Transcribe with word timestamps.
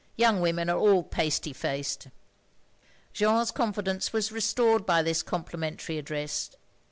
Young 0.15 0.41
women 0.41 0.67
are 0.67 0.79
all 0.79 1.03
pasty 1.03 1.53
faced." 1.53 2.07
Jeanne's 3.13 3.51
confidence 3.51 4.11
was 4.11 4.31
restored 4.31 4.83
by 4.83 5.03
this 5.03 5.21
com 5.21 5.43
plimentary 5.43 5.99
address. 5.99 6.49